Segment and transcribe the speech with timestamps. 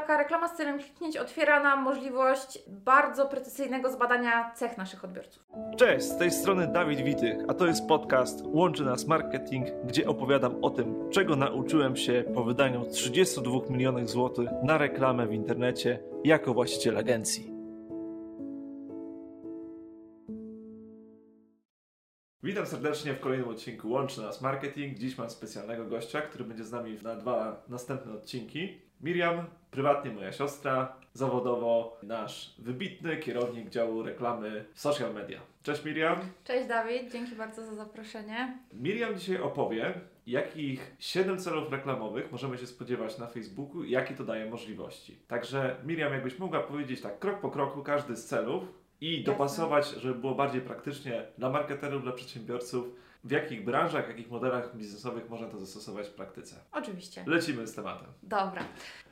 [0.00, 5.44] taka reklama z celem kliknięć otwiera nam możliwość bardzo precyzyjnego zbadania cech naszych odbiorców.
[5.76, 10.64] Cześć, z tej strony Dawid Witych, a to jest podcast Łączy Nas Marketing, gdzie opowiadam
[10.64, 16.54] o tym, czego nauczyłem się po wydaniu 32 milionów złotych na reklamę w internecie jako
[16.54, 17.54] właściciel agencji.
[22.42, 24.98] Witam serdecznie w kolejnym odcinku Łączy Nas Marketing.
[24.98, 28.80] Dziś mam specjalnego gościa, który będzie z nami na dwa następne odcinki.
[29.04, 35.40] Miriam, prywatnie moja siostra, zawodowo nasz wybitny kierownik działu reklamy w social media.
[35.62, 36.18] Cześć Miriam.
[36.44, 38.58] Cześć Dawid, dzięki bardzo za zaproszenie.
[38.72, 39.94] Miriam dzisiaj opowie,
[40.26, 45.16] jakich 7 celów reklamowych możemy się spodziewać na Facebooku i jakie to daje możliwości.
[45.28, 48.64] Także Miriam, jakbyś mogła powiedzieć tak krok po kroku każdy z celów
[49.00, 49.32] i Jasne.
[49.32, 52.86] dopasować, żeby było bardziej praktycznie dla marketerów, dla przedsiębiorców,
[53.24, 56.56] w jakich branżach, jakich modelach biznesowych można to zastosować w praktyce.
[56.72, 57.24] Oczywiście.
[57.26, 58.06] Lecimy z tematem.
[58.22, 58.62] Dobra.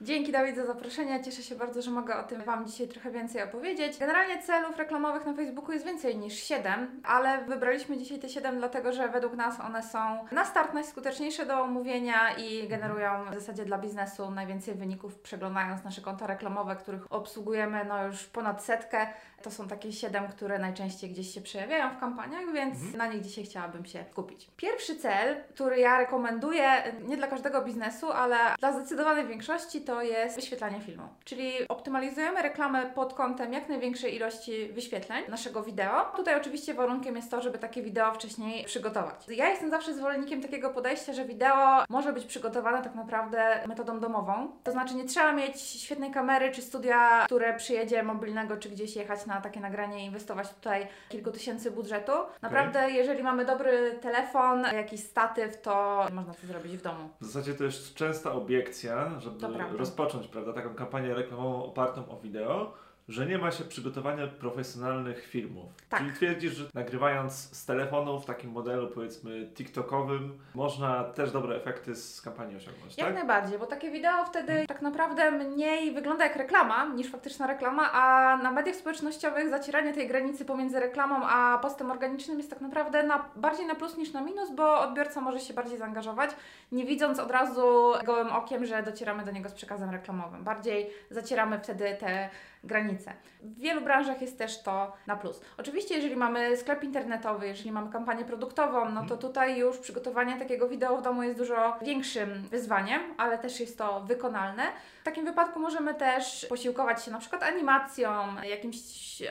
[0.00, 1.24] Dzięki Dawid za zaproszenie.
[1.24, 3.98] Cieszę się bardzo, że mogę o tym Wam dzisiaj trochę więcej opowiedzieć.
[3.98, 8.92] Generalnie celów reklamowych na Facebooku jest więcej niż 7, ale wybraliśmy dzisiaj te 7 dlatego,
[8.92, 13.78] że według nas one są na start najskuteczniejsze do omówienia i generują w zasadzie dla
[13.78, 19.06] biznesu najwięcej wyników przeglądając nasze konta reklamowe, których obsługujemy no już ponad setkę.
[19.42, 23.44] To są takie 7, które najczęściej gdzieś się przejawiają w kampaniach, więc na nich dzisiaj
[23.44, 24.48] chciałabym się skupić.
[24.56, 30.36] Pierwszy cel, który ja rekomenduję nie dla każdego biznesu, ale dla zdecydowanej większości to jest
[30.36, 31.08] wyświetlanie filmu.
[31.24, 36.12] Czyli optymalizujemy reklamę pod kątem jak największej ilości wyświetleń naszego wideo.
[36.16, 39.28] Tutaj oczywiście warunkiem jest to, żeby takie wideo wcześniej przygotować.
[39.28, 44.52] Ja jestem zawsze zwolennikiem takiego podejścia, że wideo może być przygotowane tak naprawdę metodą domową.
[44.64, 49.26] To znaczy nie trzeba mieć świetnej kamery czy studia, które przyjedzie mobilnego czy gdzieś jechać
[49.26, 52.12] na takie nagranie i inwestować tutaj kilku tysięcy budżetu.
[52.42, 57.08] Naprawdę, jeżeli mamy dobry telefon, jakiś statyw, to można to zrobić w domu.
[57.20, 62.72] W zasadzie to jest częsta obiekcja, żeby rozpocząć prawda, taką kampanię reklamową opartą o wideo,
[63.08, 65.70] że nie ma się przygotowania profesjonalnych filmów.
[65.88, 66.00] Tak.
[66.00, 71.94] Czyli twierdzisz, że nagrywając z telefonu w takim modelu powiedzmy TikTokowym, można też dobre efekty
[71.94, 73.16] z kampanii osiągnąć, Jak tak?
[73.16, 78.36] najbardziej, bo takie wideo wtedy tak naprawdę mniej wygląda jak reklama niż faktyczna reklama, a
[78.36, 83.24] na mediach społecznościowych zacieranie tej granicy pomiędzy reklamą a postem organicznym jest tak naprawdę na,
[83.36, 86.30] bardziej na plus niż na minus, bo odbiorca może się bardziej zaangażować,
[86.72, 90.44] nie widząc od razu gołym okiem, że docieramy do niego z przekazem reklamowym.
[90.44, 92.30] Bardziej zacieramy wtedy te
[92.64, 93.12] granice.
[93.42, 95.40] W wielu branżach jest też to na plus.
[95.58, 100.68] Oczywiście, jeżeli mamy sklep internetowy, jeżeli mamy kampanię produktową, no to tutaj już przygotowanie takiego
[100.68, 104.62] wideo w domu jest dużo większym wyzwaniem, ale też jest to wykonalne.
[105.00, 108.12] W takim wypadku możemy też posiłkować się na przykład animacją,
[108.42, 108.78] jakimś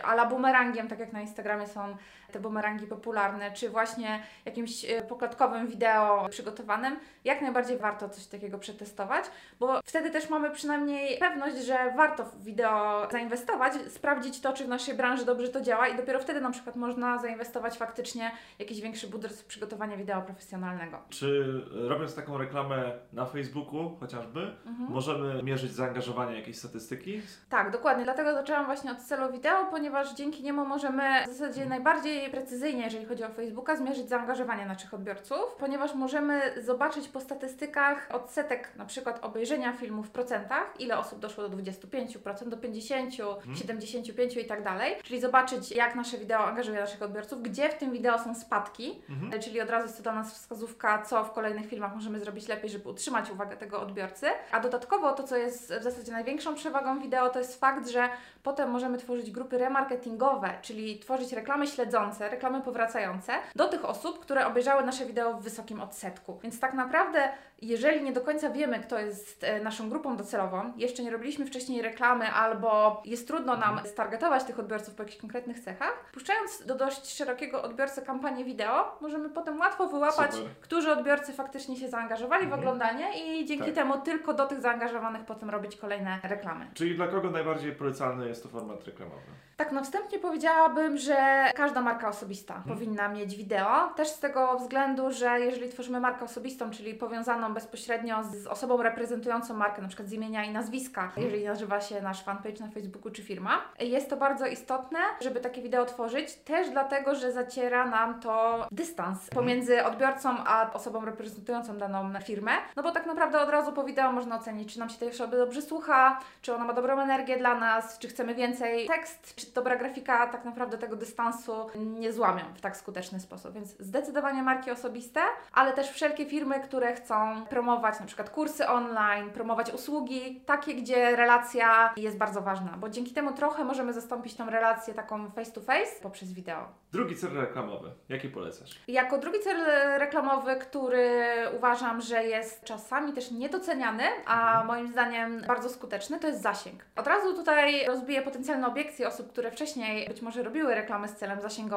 [0.04, 1.96] ala bumerangiem, tak jak na Instagramie są
[2.32, 7.00] te bumerangi popularne, czy właśnie jakimś e, pokładkowym wideo przygotowanym.
[7.24, 9.26] Jak najbardziej warto coś takiego przetestować,
[9.60, 14.68] bo wtedy też mamy przynajmniej pewność, że warto w wideo zainwestować, sprawdzić to, czy w
[14.68, 19.08] naszej branży dobrze to działa i dopiero wtedy na przykład można zainwestować faktycznie jakiś większy
[19.08, 20.98] budżet w przygotowanie wideo profesjonalnego.
[21.10, 24.92] Czy robiąc taką reklamę na Facebooku chociażby, Mhm.
[24.92, 27.22] możemy mierzyć zaangażowanie jakiejś statystyki?
[27.50, 28.04] Tak, dokładnie.
[28.04, 33.06] Dlatego zaczęłam właśnie od celu wideo, ponieważ dzięki niemu możemy w zasadzie najbardziej precyzyjnie, jeżeli
[33.06, 39.20] chodzi o Facebooka, zmierzyć zaangażowanie naszych odbiorców, ponieważ możemy zobaczyć po statystykach odsetek na przykład
[39.26, 44.96] obejrzenia filmu w procentach, ile osób doszło do 25%, do 50%, 75% i tak dalej.
[45.04, 49.42] Czyli zobaczyć, jak nasze wideo angażuje naszych odbiorców, gdzie w tym wideo są spadki, Mhm.
[49.42, 52.70] czyli od razu jest to dla nas wskazówka, co w kolejnych filmach możemy zrobić lepiej,
[52.70, 54.28] żeby utrzymać uwagę tego odbiorcy.
[54.52, 58.10] A dodatkowo to, co jest w zasadzie największą przewagą wideo, to jest fakt, że
[58.44, 64.48] potem możemy tworzyć grupy remarketingowe, czyli tworzyć reklamy śledzące, reklamy powracające do tych osób, które
[64.48, 66.40] obejrzały nasze wideo w wysokim odsetku.
[66.44, 67.30] Więc tak naprawdę,
[67.62, 71.82] jeżeli nie do końca wiemy, kto jest e, naszą grupą docelową, jeszcze nie robiliśmy wcześniej
[71.82, 77.16] reklamy albo jest trudno nam stargetować tych odbiorców po jakichś konkretnych cechach, puszczając do dość
[77.18, 80.52] szerokiego odbiorcy kampanię wideo, możemy potem łatwo wyłapać, Super.
[80.62, 82.60] którzy odbiorcy faktycznie się zaangażowali w Mhm.
[82.62, 83.08] oglądanie
[83.40, 83.76] i dzięki Tak.
[83.76, 86.68] temu tylko do tych zaangażowanych potem robić kolejne reklamy.
[86.74, 89.22] Czyli dla kogo najbardziej polecany jest to format reklamowy?
[89.58, 92.76] Tak, na wstępnie powiedziałabym, że każda marka osobista Mhm.
[92.76, 93.90] powinna mieć wideo.
[93.96, 99.54] Też z tego względu, że jeżeli tworzymy markę osobistą, czyli powiązaną bezpośrednio z osobą reprezentującą
[99.54, 101.24] markę, na przykład z imienia i nazwiska, Mhm.
[101.26, 105.62] jeżeli nazywa się nasz fanpage na Facebooku czy firma, jest to bardzo istotne, żeby takie
[105.62, 112.14] wideo tworzyć, też dlatego, że zaciera nam to dystans pomiędzy odbiorcą a osobą reprezentującą daną
[112.24, 112.52] firmę.
[112.76, 115.38] No bo tak naprawdę od razu po wideo można ocenić, czy nam się tej osoby
[115.38, 119.76] dobrze słucha, czy ona ma dobrą energię dla nas, czy chcemy więcej tekst, czy dobra
[119.76, 123.54] grafika tak naprawdę tego dystansu nie złamią w tak skuteczny sposób.
[123.54, 125.22] Więc zdecydowanie marki osobiste,
[125.54, 131.16] ale też wszelkie firmy, które chcą promować na przykład kursy online, promować usługi, takie, gdzie
[131.16, 135.62] relacja jest bardzo ważna, bo dzięki temu trochę możemy zastąpić tą relację taką face to
[135.62, 136.68] face poprzez wideo.
[136.92, 137.92] Drugi cel reklamowy.
[138.10, 138.70] Jaki polecasz?
[138.88, 139.66] Jako drugi cel
[140.00, 141.24] reklamowy, który
[141.58, 146.86] uważam, że jest czasami też niedoceniany, a moim zdaniem bardzo skuteczny, to jest zasięg.
[146.96, 151.42] Od razu tutaj rozbiję potencjalne obiekcje osób, które wcześniej być może robiły reklamy z celem
[151.42, 151.71] zasięgowym.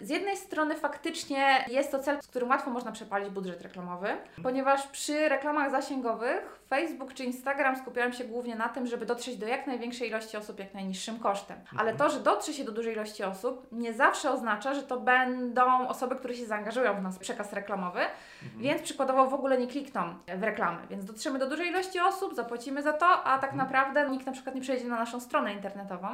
[0.00, 4.08] Z jednej strony faktycznie jest to cel, z którym łatwo można przepalić budżet reklamowy,
[4.42, 9.46] ponieważ przy reklamach zasięgowych Facebook czy Instagram skupiają się głównie na tym, żeby dotrzeć do
[9.46, 11.58] jak największej ilości osób jak najniższym kosztem.
[11.76, 15.88] Ale to, że dotrze się do dużej ilości osób, nie zawsze oznacza, że to będą
[15.88, 18.00] osoby, które się zaangażują w nas przekaz reklamowy,
[18.56, 20.86] więc przykładowo w ogóle nie klikną w reklamy.
[20.90, 24.54] Więc dotrzemy do dużej ilości osób, zapłacimy za to, a tak naprawdę nikt na przykład
[24.54, 26.08] nie przejdzie na naszą stronę internetową,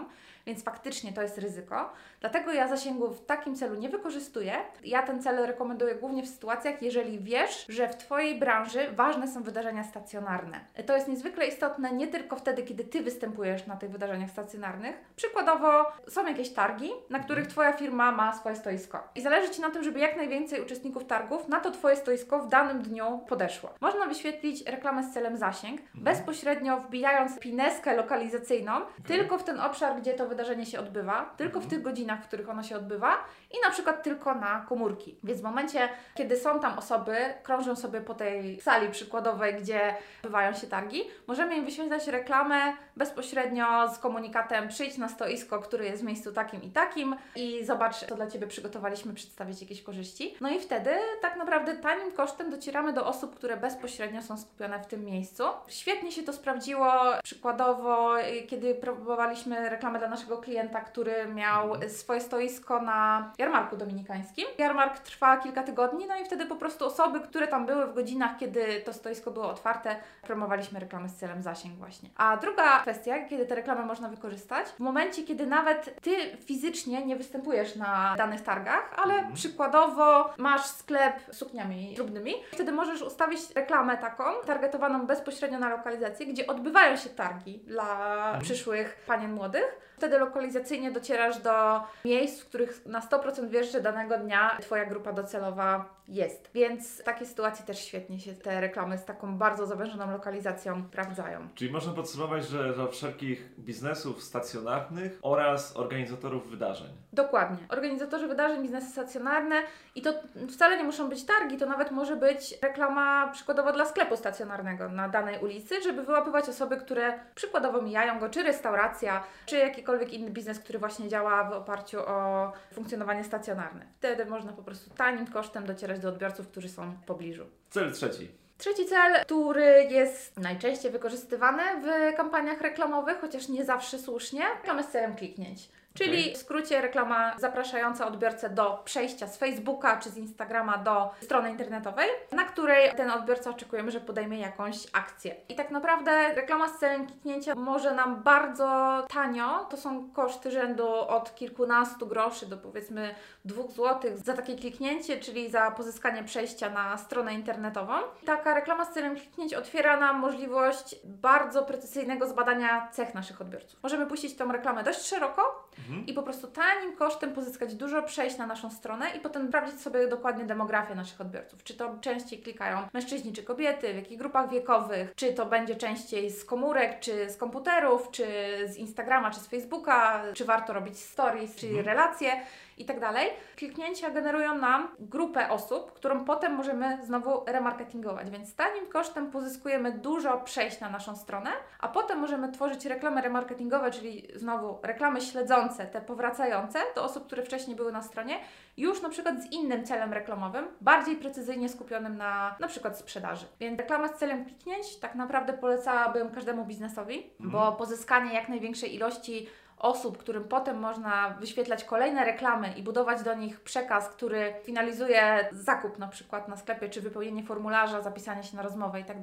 [0.47, 1.93] więc faktycznie to jest ryzyko.
[2.21, 4.53] Dlatego ja zasięgu w takim celu nie wykorzystuję.
[4.85, 9.43] Ja ten cel rekomenduję głównie w sytuacjach, jeżeli wiesz, że w Twojej branży ważne są
[9.43, 10.61] wydarzenia stacjonarne.
[10.87, 14.97] To jest niezwykle istotne nie tylko wtedy, kiedy Ty występujesz na tych wydarzeniach stacjonarnych.
[15.17, 19.09] Przykładowo są jakieś targi, na których Twoja firma ma swoje stoisko.
[19.15, 22.49] I zależy Ci na tym, żeby jak najwięcej uczestników targów na to Twoje stoisko w
[22.49, 23.71] danym dniu podeszło.
[23.81, 28.73] Można wyświetlić reklamę z celem zasięg, bezpośrednio wbijając pineskę lokalizacyjną,
[29.07, 32.49] tylko w ten obszar, gdzie to wydarzenie się odbywa, tylko w tych godzinach, w których
[32.49, 33.17] ono się odbywa
[33.51, 35.19] i na przykład tylko na komórki.
[35.25, 40.55] Więc w momencie, kiedy są tam osoby, krążą sobie po tej sali przykładowej, gdzie odbywają
[40.55, 46.07] się targi, możemy im wyświetlać reklamę bezpośrednio z komunikatem przyjdź na stoisko, które jest w
[46.07, 50.35] miejscu takim i takim i zobacz, co dla Ciebie przygotowaliśmy, przedstawić jakieś korzyści.
[50.41, 50.91] No i wtedy
[51.23, 55.43] tak naprawdę tanim kosztem docieramy do osób, które bezpośrednio są skupione w tym miejscu.
[55.69, 56.93] Świetnie się to sprawdziło,
[57.25, 58.15] przykładowo,
[58.49, 64.47] kiedy próbowaliśmy reklamę dla naszego klienta, który miał swoje stoisko na jarmarku dominikańskim.
[64.59, 68.39] Jarmark trwa kilka tygodni, no i wtedy po prostu osoby, które tam były w godzinach,
[68.39, 72.09] kiedy to stoisko było otwarte, promowaliśmy reklamy z celem zasięg właśnie.
[72.17, 77.17] A druga kwestia, kiedy te reklamy można wykorzystać, w momencie, kiedy nawet Ty fizycznie nie
[77.17, 83.97] występujesz na danych targach, ale przykładowo masz sklep z sukniami ślubnymi, wtedy możesz ustawić reklamę
[83.97, 89.87] taką, targetowaną bezpośrednio na lokalizację, gdzie odbywają się targi dla przyszłych panien młodych.
[89.97, 95.13] Wtedy lokalizacyjnie docierasz do miejsc, w których na 100% wiesz, że danego dnia Twoja grupa
[95.13, 96.51] docelowa jest.
[96.55, 101.49] Więc w takiej sytuacji też świetnie się te reklamy z taką bardzo zawężoną lokalizacją sprawdzają.
[101.55, 106.89] Czyli można podsumować, że dla wszelkich biznesów stacjonarnych oraz organizatorów wydarzeń.
[107.13, 107.57] Dokładnie.
[107.69, 109.63] Organizatorzy wydarzeń, biznesy stacjonarne
[109.95, 110.13] i to
[110.51, 115.09] wcale nie muszą być targi, to nawet może być reklama przykładowo dla sklepu stacjonarnego na
[115.09, 119.57] danej ulicy, żeby wyłapywać osoby, które przykładowo mijają go, czy restauracja, czy
[119.87, 123.87] jakikolwiek inny biznes, który właśnie działa w oparciu o funkcjonowanie stacjonarne.
[123.99, 127.45] Wtedy można po prostu tanim kosztem docierać do odbiorców, którzy są w pobliżu.
[127.71, 128.31] Cel trzeci.
[128.59, 134.89] Trzeci cel, który jest najczęściej wykorzystywany w kampaniach reklamowych, chociaż nie zawsze słusznie, reklamy z
[134.89, 135.69] celem kliknięć.
[135.97, 141.51] Czyli w skrócie reklama zapraszająca odbiorcę do przejścia z Facebooka czy z Instagrama do strony
[141.51, 145.35] internetowej, na której ten odbiorca oczekujemy, że podejmie jakąś akcję.
[145.49, 150.89] I tak naprawdę reklama z celem kliknięcia może nam bardzo tanio, to są koszty rzędu
[150.89, 153.15] od kilkunastu groszy do powiedzmy
[153.45, 157.95] dwóch złotych za takie kliknięcie, czyli za pozyskanie przejścia na stronę internetową.
[158.27, 163.83] Taka reklama z celem kliknięć otwiera nam możliwość bardzo precyzyjnego zbadania cech naszych odbiorców.
[163.83, 165.69] Możemy puścić tą reklamę dość szeroko,
[166.07, 170.09] i po prostu tanim kosztem pozyskać dużo przejść na naszą stronę i potem sprawdzić sobie
[170.09, 171.65] dokładnie demografię naszych odbiorców.
[171.65, 176.31] Czy to częściej klikają mężczyźni czy kobiety, w jakich grupach wiekowych, czy to będzie częściej
[176.31, 178.27] z komórek, czy z komputerów, czy
[178.67, 182.31] z Instagrama, czy z Facebooka, czy warto robić stories, czy relacje
[182.79, 183.31] i tak dalej.
[183.57, 190.41] Kliknięcia generują nam grupę osób, którą potem możemy znowu remarketingować, więc tanim kosztem pozyskujemy dużo
[190.41, 191.51] przejść na naszą stronę,
[191.81, 197.43] a potem możemy tworzyć reklamy remarketingowe, czyli znowu reklamy śledzące, te powracające do osób, które
[197.43, 198.39] wcześniej były na stronie,
[198.77, 203.47] już na przykład z innym celem reklamowym, bardziej precyzyjnie skupionym na na przykład sprzedaży.
[203.61, 209.47] Więc reklama z celem kliknięć tak naprawdę polecałabym każdemu biznesowi, bo pozyskanie jak największej ilości
[209.79, 215.99] osób, którym potem można wyświetlać kolejne reklamy i budować do nich przekaz, który finalizuje zakup
[215.99, 219.17] na przykład na sklepie, czy wypełnienie formularza, zapisanie się na rozmowę i tak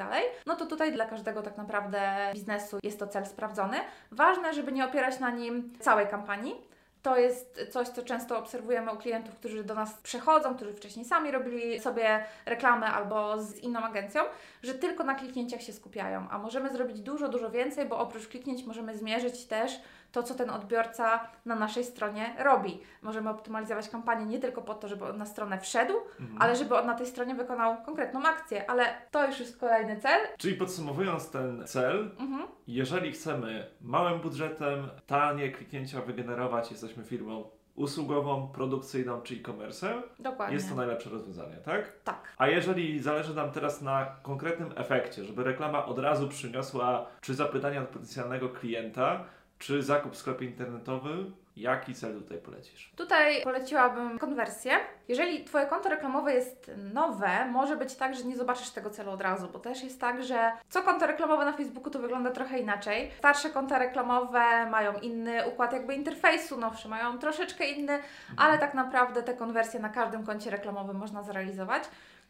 [0.45, 3.77] no to tutaj dla każdego tak naprawdę biznesu jest to cel sprawdzony.
[4.11, 6.55] Ważne, żeby nie opierać na nim całej kampanii,
[7.03, 11.31] To jest coś, co często obserwujemy u klientów, którzy do nas przechodzą, którzy wcześniej sami
[11.31, 14.21] robili sobie reklamę albo z inną agencją,
[14.63, 18.65] że tylko na kliknięciach się skupiają, a możemy zrobić dużo, dużo więcej, bo oprócz kliknięć
[18.65, 19.79] możemy zmierzyć też
[20.13, 22.81] to, co ten odbiorca na naszej stronie robi.
[23.01, 26.41] Możemy optymalizować kampanię nie tylko po to, żeby on na stronę wszedł, Mhm.
[26.41, 30.19] ale żeby on na tej stronie wykonał konkretną akcję, ale to już jest kolejny cel.
[30.37, 32.47] Czyli podsumowując ten cel, Mhm.
[32.67, 40.55] jeżeli chcemy małym budżetem tanie kliknięcia wygenerować, jesteśmy firmą usługową, produkcyjną czy e-commerce, Dokładnie.
[40.55, 41.91] jest to najlepsze rozwiązanie, tak?
[42.03, 42.33] Tak.
[42.37, 47.81] A jeżeli zależy nam teraz na konkretnym efekcie, żeby reklama od razu przyniosła czy zapytania
[47.81, 49.23] od potencjalnego klienta,
[49.59, 52.91] czy zakup w sklepie internetowym, jaki cel tutaj polecisz?
[52.95, 54.71] Tutaj poleciłabym konwersję.
[55.07, 59.21] Jeżeli Twoje konto reklamowe jest nowe, może być tak, że nie zobaczysz tego celu od
[59.21, 63.11] razu, bo też jest tak, że co konto reklamowe na Facebooku to wygląda trochę inaczej.
[63.17, 67.99] Starsze konta reklamowe mają inny układ jakby interfejsu, nowsze mają troszeczkę inny,
[68.37, 71.83] ale tak naprawdę te konwersje na każdym koncie reklamowym można zrealizować.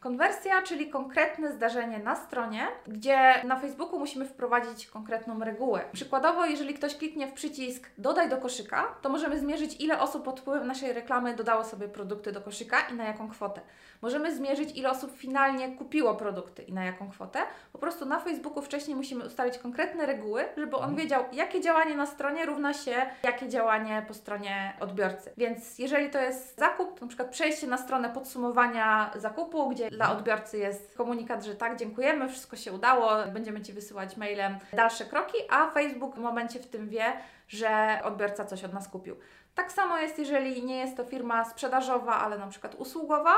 [0.04, 5.80] Konwersja, czyli konkretne zdarzenie na stronie, gdzie na Facebooku musimy wprowadzić konkretną regułę.
[5.92, 10.40] Przykładowo, jeżeli ktoś kliknie w przycisk dodaj do koszyka, to możemy zmierzyć, ile osób pod
[10.40, 13.60] wpływem naszej reklamy dodało sobie produkty do koszyka i na jaką kwotę.
[14.04, 17.38] Możemy zmierzyć, ile osób finalnie kupiło produkty i na jaką kwotę.
[17.72, 22.06] Po prostu na Facebooku wcześniej musimy ustalić konkretne reguły, żeby on wiedział, jakie działanie na
[22.06, 25.32] stronie równa się jakie działanie po stronie odbiorcy.
[25.36, 30.12] Więc jeżeli to jest zakup, to na przykład przejście na stronę podsumowania zakupu, gdzie dla
[30.12, 35.36] odbiorcy jest komunikat, że tak, dziękujemy, wszystko się udało, będziemy Ci wysyłać mailem dalsze kroki,
[35.50, 37.12] a Facebook w momencie w tym wie,
[37.48, 39.16] że odbiorca coś od nas kupił.
[39.54, 43.34] Tak samo jest, jeżeli nie jest to firma sprzedażowa, ale na przykład usługowa,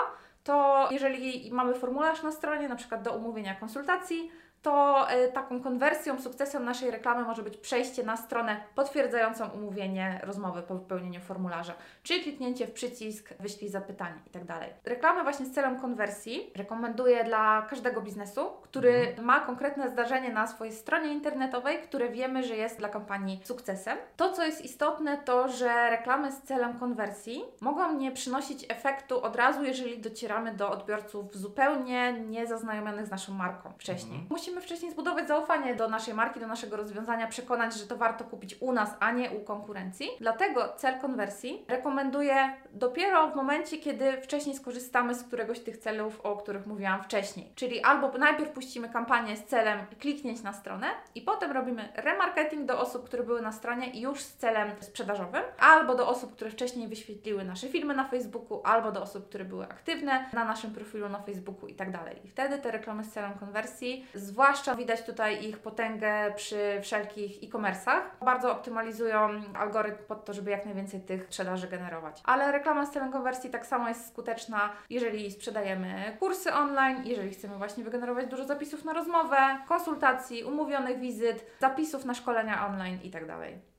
[0.46, 4.30] to jeżeli mamy formularz na stronie, na przykład do umówienia konsultacji,
[4.66, 10.62] to y, taką konwersją, sukcesem naszej reklamy może być przejście na stronę potwierdzającą umówienie rozmowy
[10.62, 14.54] po wypełnieniu formularza, czy kliknięcie w przycisk wyślij zapytanie itd.
[14.84, 20.74] Reklamy właśnie z celem konwersji rekomenduję dla każdego biznesu, który ma konkretne zdarzenie na swojej
[20.74, 23.98] stronie internetowej, które wiemy, że jest dla kampanii sukcesem.
[24.16, 29.36] To, co jest istotne, to, że reklamy z celem konwersji mogą nie przynosić efektu od
[29.36, 34.20] razu, jeżeli docieramy do odbiorców zupełnie niezaznajomionych z naszą marką wcześniej.
[34.20, 34.28] Mhm.
[34.56, 38.56] Musimy wcześniej zbudować zaufanie do naszej marki, do naszego rozwiązania, przekonać, że to warto kupić
[38.60, 40.08] u nas, a nie u konkurencji.
[40.20, 46.20] Dlatego cel konwersji rekomenduję dopiero w momencie, kiedy wcześniej skorzystamy z któregoś z tych celów,
[46.20, 47.52] o których mówiłam wcześniej.
[47.54, 52.80] Czyli albo najpierw puścimy kampanię z celem kliknięć na stronę i potem robimy remarketing do
[52.80, 57.44] osób, które były na stronie już z celem sprzedażowym, albo do osób, które wcześniej wyświetliły
[57.44, 61.68] nasze filmy na Facebooku, albo do osób, które były aktywne na naszym profilu na Facebooku
[61.68, 62.16] i tak dalej.
[62.24, 64.45] I wtedy te reklamy z celem konwersji, zwłaszcza
[64.76, 71.00] widać tutaj ich potęgę przy wszelkich e-commerce'ach, bardzo optymalizują algorytm pod to, żeby jak najwięcej
[71.00, 72.20] tych sprzedaży generować.
[72.24, 77.84] Ale reklama z konwersji tak samo jest skuteczna, jeżeli sprzedajemy kursy online, jeżeli chcemy właśnie
[77.84, 79.36] wygenerować dużo zapisów na rozmowę,
[79.68, 83.26] konsultacji, umówionych wizyt, zapisów na szkolenia online i tak.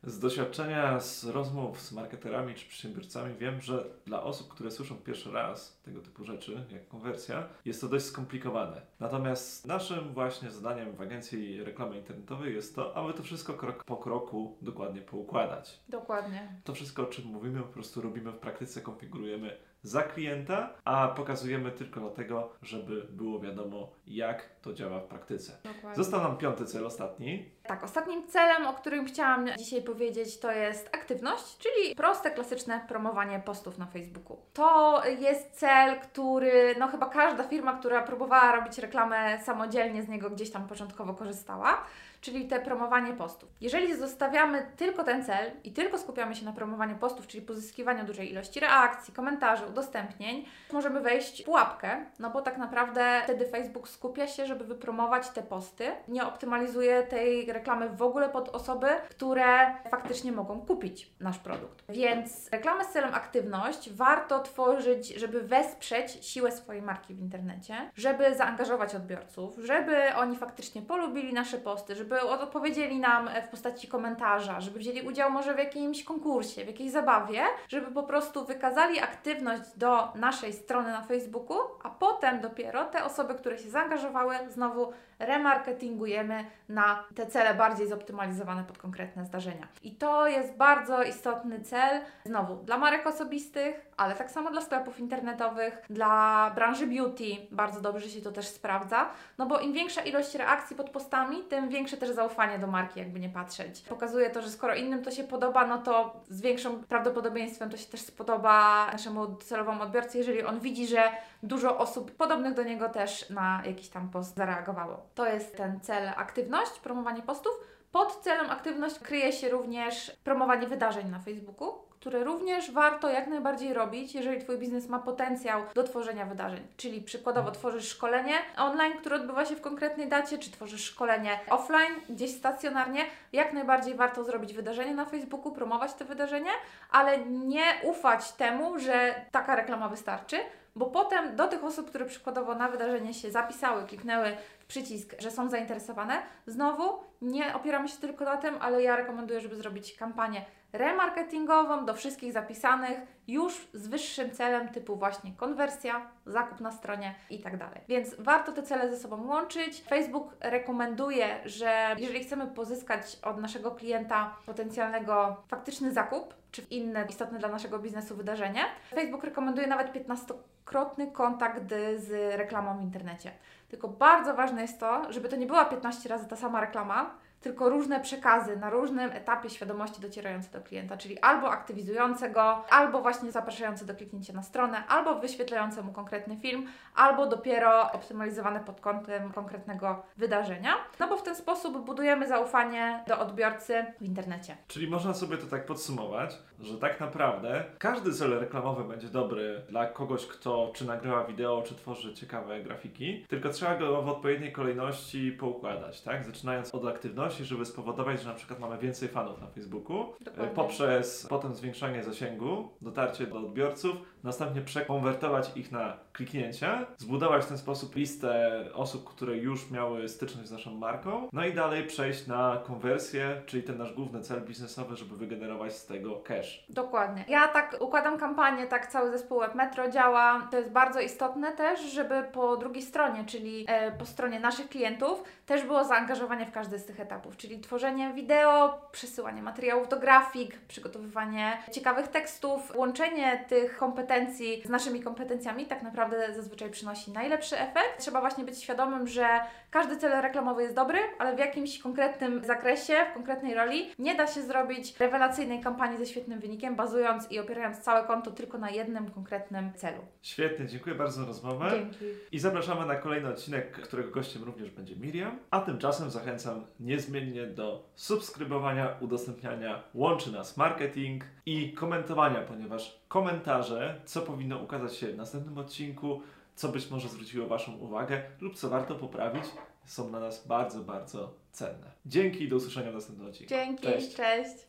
[0.03, 5.31] Z doświadczenia z rozmów z marketerami czy przedsiębiorcami wiem, że dla osób, które słyszą pierwszy
[5.31, 8.81] raz tego typu rzeczy, jak konwersja, jest to dość skomplikowane.
[9.00, 13.98] Natomiast naszym właśnie zadaniem w agencji reklamy internetowej jest to, aby to wszystko krok po
[13.98, 15.80] kroku dokładnie poukładać.
[15.89, 16.62] Dokładnie.
[16.63, 21.72] To wszystko, o czym mówimy, po prostu robimy w praktyce, konfigurujemy za klienta, a pokazujemy
[21.72, 25.57] tylko dlatego, żeby było wiadomo, jak to działa w praktyce.
[25.63, 25.96] Dokładnie.
[25.96, 27.51] Został nam piąty cel, ostatni.
[27.63, 33.39] Tak, ostatnim celem, o którym chciałam dzisiaj powiedzieć, to jest aktywność, czyli proste, klasyczne promowanie
[33.39, 34.38] postów na Facebooku.
[34.53, 40.29] To jest cel, który, no chyba każda firma, która próbowała robić reklamę samodzielnie z niego
[40.29, 41.84] gdzieś tam początkowo korzystała,
[42.21, 43.50] czyli te promowanie postów.
[43.62, 48.31] Jeżeli zostawiamy tylko ten cel i tylko skupiamy się na promowaniu postów, czyli pozyskiwaniu dużej
[48.31, 54.27] ilości reakcji, komentarzy, udostępnień, możemy wejść w pułapkę, no bo tak naprawdę wtedy Facebook skupia
[54.27, 60.31] się, żeby wypromować te posty, nie optymalizuje tej reklamy w ogóle pod osoby, które faktycznie
[60.31, 61.83] mogą kupić nasz produkt.
[61.89, 68.36] Więc reklamę z celem aktywność warto tworzyć, żeby wesprzeć siłę swojej marki w internecie, żeby
[68.36, 74.80] zaangażować odbiorców, żeby oni faktycznie polubili nasze posty, żeby odpowiedzieli nam w postaci komentarza, żeby
[74.80, 80.14] wzięli udział może w jakimś konkursie, w jakiejś zabawie, żeby po prostu wykazali aktywność do
[80.16, 87.03] naszej strony na Facebooku, a potem dopiero te osoby, które się zaangażowały, znowu remarketingujemy na
[87.15, 89.67] te cele bardziej zoptymalizowane pod konkretne zdarzenia.
[89.83, 95.00] I to jest bardzo istotny cel, znowu dla marek osobistych, ale tak samo dla sklepów
[95.00, 100.36] internetowych, dla branży beauty bardzo dobrze się to też sprawdza, no bo im większa ilość
[100.36, 103.81] reakcji pod postami, tym większe też zaufanie do marki, jakby nie patrzeć.
[103.81, 107.88] Pokazuje to, że skoro innym to się podoba, no to z większym prawdopodobieństwem to się
[107.88, 111.12] też spodoba naszemu docelowemu odbiorcy, jeżeli on widzi, że
[111.43, 115.07] dużo osób podobnych do niego też na jakiś tam post zareagowało.
[115.17, 117.51] To jest ten cel aktywność, promowanie postów.
[117.91, 123.74] Pod celem aktywność kryje się również promowanie wydarzeń na Facebooku, które również warto jak najbardziej
[123.74, 126.67] robić, jeżeli Twój biznes ma potencjał do tworzenia wydarzeń.
[126.77, 131.95] Czyli przykładowo tworzysz szkolenie online, które odbywa się w konkretnej dacie, czy tworzysz szkolenie offline,
[132.09, 136.51] gdzieś stacjonarnie, jak najbardziej warto zrobić wydarzenie na Facebooku, promować to wydarzenie,
[136.91, 140.38] ale nie ufać temu, że taka reklama wystarczy,
[140.75, 145.50] bo potem do tych osób, które przykładowo na wydarzenie się zapisały, kliknęły przycisk, że są
[145.50, 151.86] zainteresowane, znowu nie opieramy się tylko na tym, ale ja rekomenduję, żeby zrobić kampanię remarketingową
[151.86, 157.57] do wszystkich zapisanych już z wyższym celem typu właśnie konwersja, zakup na stronie i tak
[157.57, 157.81] dalej.
[157.88, 159.83] Więc warto te cele ze sobą łączyć.
[159.83, 167.39] Facebook rekomenduje, że jeżeli chcemy pozyskać od naszego klienta potencjalnego faktyczny zakup, czy inne istotne
[167.39, 171.63] dla naszego biznesu wydarzenie, Facebook rekomenduje nawet 15-krotny kontakt
[171.95, 173.31] z reklamą w internecie.
[173.67, 177.70] Tylko bardzo ważne jest to, żeby to nie była 15 razy ta sama reklama, tylko
[177.70, 183.32] różne przekazy na różnym etapie świadomości docierające do klienta, czyli albo aktywizujące go, albo właśnie
[183.32, 189.32] zapraszające do kliknięcia na stronę, albo wyświetlające mu konkretny film, albo dopiero optymalizowane pod kątem
[189.34, 190.74] konkretnego wydarzenia.
[191.00, 194.58] No bo w ten sposób budujemy zaufanie do odbiorcy w internecie.
[194.67, 199.86] Czyli można sobie to tak podsumować, że tak naprawdę każdy cel reklamowy będzie dobry dla
[199.86, 205.32] kogoś, kto czy nagrywa wideo, czy tworzy ciekawe grafiki, tylko trzeba go w odpowiedniej kolejności
[205.32, 206.24] poukładać, tak?
[206.24, 210.55] Zaczynając od aktywności, żeby spowodować, że na przykład mamy więcej fanów na Facebooku, Dokładnie.
[210.55, 217.57] poprzez potem zwiększanie zasięgu, dotarcie do odbiorców, następnie przekonwertować ich na kliknięcia, zbudować w ten
[217.57, 222.62] sposób listę osób, które już miały styczność z naszą marką, no i dalej przejść na
[222.67, 226.65] konwersję, czyli ten nasz główny cel biznesowy, żeby wygenerować z tego cash.
[226.69, 227.25] Dokładnie.
[227.27, 230.47] Ja tak układam kampanię, tak cały zespół Webmetro działa.
[230.51, 235.24] To jest bardzo istotne też, żeby po drugiej stronie, czyli e, po stronie naszych klientów,
[235.45, 240.59] też było zaangażowanie w każdy z tych etapów, czyli tworzenie wideo, przesyłanie materiałów do grafik,
[240.67, 243.77] przygotowywanie ciekawych tekstów, łączenie tych
[244.08, 248.00] kompetencji z naszymi kompetencjami tak naprawdę zazwyczaj przynosi najlepszy efekt.
[248.00, 249.28] Trzeba właśnie być świadomym, że
[249.72, 254.28] każdy cel reklamowy jest dobry, ale w jakimś konkretnym zakresie, w konkretnej roli nie da
[254.28, 259.12] się zrobić rewelacyjnej kampanii ze świetnym wynikiem, bazując i opierając całe konto tylko na jednym
[259.12, 260.02] konkretnym celu.
[260.22, 261.72] Świetnie, dziękuję bardzo za rozmowę.
[261.72, 262.06] Dzięki.
[262.32, 265.39] I zapraszamy na kolejny odcinek, którego gościem również będzie Miriam.
[265.52, 274.22] A tymczasem zachęcam niezmiennie do subskrybowania, udostępniania Łączy Nas Marketing i komentowania, ponieważ komentarze, co
[274.22, 276.22] powinno ukazać się w następnym odcinku,
[276.56, 279.43] co być może zwróciło Waszą uwagę lub co warto poprawić,
[279.86, 281.91] są dla nas bardzo, bardzo cenne.
[282.06, 283.50] Dzięki i do usłyszenia w następnym odcinku.
[283.50, 284.15] Dzięki, Cześć.
[284.15, 284.67] cześć.